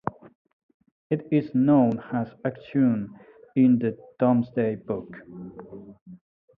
It 1.11 1.27
is 1.31 1.53
known 1.53 1.99
as 2.11 2.33
Achetune 2.43 3.09
in 3.55 3.77
the 3.77 3.99
Domesday 4.17 4.73
Book. 4.73 5.15